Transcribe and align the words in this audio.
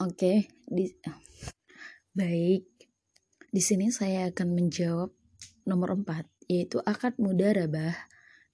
Oke, 0.00 0.48
di 0.64 0.88
baik. 2.16 2.64
Di 3.52 3.60
sini 3.60 3.92
saya 3.92 4.32
akan 4.32 4.48
menjawab 4.56 5.12
nomor 5.68 6.00
4, 6.00 6.48
yaitu 6.48 6.80
akad 6.88 7.20
mudharabah, 7.20 7.92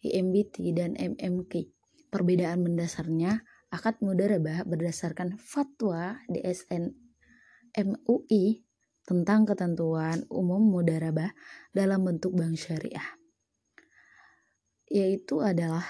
IMBT 0.02 0.74
dan 0.74 0.98
MMK. 0.98 1.70
Perbedaan 2.10 2.66
mendasarnya, 2.66 3.46
akad 3.70 4.02
mudharabah 4.02 4.66
berdasarkan 4.66 5.38
fatwa 5.38 6.18
DSN 6.26 6.90
MUI 7.78 8.64
tentang 9.06 9.46
ketentuan 9.46 10.26
umum 10.32 10.60
mudharabah 10.60 11.30
dalam 11.70 12.02
bentuk 12.02 12.34
bank 12.34 12.58
syariah. 12.58 13.14
Yaitu 14.90 15.38
adalah 15.44 15.86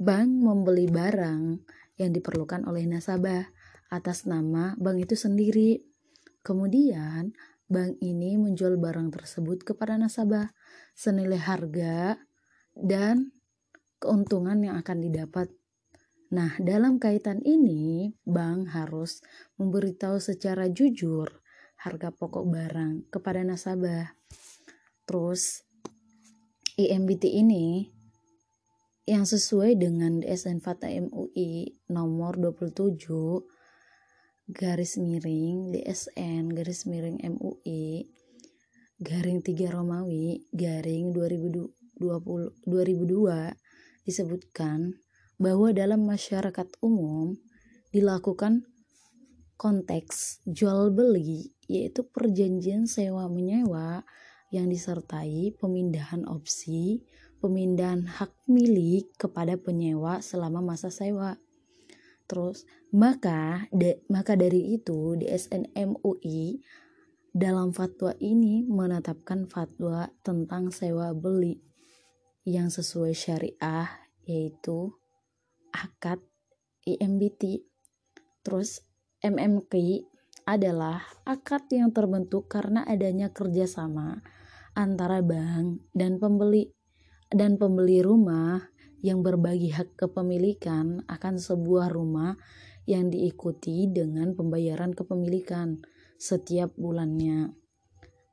bank 0.00 0.30
membeli 0.40 0.88
barang 0.88 1.42
yang 2.00 2.10
diperlukan 2.16 2.64
oleh 2.64 2.88
nasabah 2.88 3.44
atas 3.90 4.24
nama 4.24 4.78
bank 4.78 5.10
itu 5.10 5.18
sendiri. 5.18 5.82
Kemudian, 6.40 7.34
bank 7.68 8.00
ini 8.00 8.40
menjual 8.40 8.80
barang 8.80 9.12
tersebut 9.12 9.66
kepada 9.66 10.00
nasabah 10.00 10.48
senilai 10.96 11.36
harga 11.36 12.16
dan 12.72 13.34
keuntungan 14.00 14.56
yang 14.64 14.80
akan 14.80 15.04
didapat. 15.04 15.52
Nah, 16.30 16.54
dalam 16.62 17.02
kaitan 17.02 17.42
ini, 17.42 18.14
bank 18.22 18.70
harus 18.72 19.20
memberitahu 19.58 20.22
secara 20.22 20.70
jujur 20.70 21.42
harga 21.82 22.08
pokok 22.14 22.46
barang 22.46 23.10
kepada 23.10 23.42
nasabah. 23.42 24.14
Terus, 25.04 25.66
IMBT 26.78 27.26
ini 27.28 27.90
yang 29.10 29.26
sesuai 29.26 29.74
dengan 29.74 30.22
DSN 30.22 30.62
Fata 30.62 30.86
MUI 30.86 31.82
nomor 31.90 32.38
27 32.38 33.59
garis 34.50 34.98
miring 34.98 35.70
DSN 35.70 36.50
garis 36.50 36.90
miring 36.90 37.22
MUI 37.22 38.10
garing 38.98 39.38
3 39.46 39.54
Romawi 39.70 40.42
garing 40.50 41.14
2020 41.14 41.70
2002 42.66 43.54
disebutkan 44.02 44.98
bahwa 45.38 45.70
dalam 45.70 46.02
masyarakat 46.02 46.68
umum 46.82 47.38
dilakukan 47.94 48.66
konteks 49.54 50.42
jual 50.50 50.90
beli 50.90 51.54
yaitu 51.70 52.02
perjanjian 52.02 52.90
sewa 52.90 53.30
menyewa 53.30 54.02
yang 54.50 54.66
disertai 54.66 55.54
pemindahan 55.54 56.26
opsi 56.26 57.06
pemindahan 57.40 58.04
hak 58.04 58.36
milik 58.44 59.08
kepada 59.16 59.56
penyewa 59.56 60.20
selama 60.20 60.60
masa 60.60 60.92
sewa. 60.92 61.40
Terus, 62.30 62.62
maka 62.94 63.66
de, 63.74 64.06
maka 64.06 64.38
dari 64.38 64.78
itu 64.78 65.18
DSN 65.18 65.74
MUI 65.74 66.62
dalam 67.34 67.74
fatwa 67.74 68.14
ini 68.22 68.62
menetapkan 68.70 69.50
fatwa 69.50 70.06
tentang 70.22 70.70
sewa 70.70 71.10
beli 71.10 71.58
yang 72.46 72.70
sesuai 72.70 73.18
syariah 73.18 73.90
yaitu 74.22 74.94
akad 75.74 76.22
IMBT. 76.86 77.66
Terus 78.46 78.78
MMK 79.26 80.06
adalah 80.46 81.02
akad 81.26 81.66
yang 81.74 81.90
terbentuk 81.90 82.46
karena 82.46 82.86
adanya 82.86 83.34
kerjasama 83.34 84.22
antara 84.78 85.18
bank 85.18 85.82
dan 85.90 86.22
pembeli 86.22 86.70
dan 87.30 87.58
pembeli 87.58 88.02
rumah 88.06 88.70
yang 89.00 89.24
berbagi 89.24 89.72
hak 89.72 89.96
kepemilikan 89.96 91.04
akan 91.08 91.34
sebuah 91.40 91.92
rumah 91.92 92.36
yang 92.88 93.12
diikuti 93.12 93.88
dengan 93.88 94.32
pembayaran 94.36 94.96
kepemilikan 94.96 95.80
setiap 96.20 96.72
bulannya. 96.76 97.52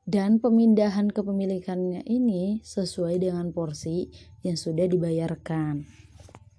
Dan 0.08 0.40
pemindahan 0.40 1.12
kepemilikannya 1.12 2.00
ini 2.08 2.64
sesuai 2.64 3.20
dengan 3.20 3.52
porsi 3.52 4.08
yang 4.40 4.56
sudah 4.56 4.88
dibayarkan. 4.88 5.84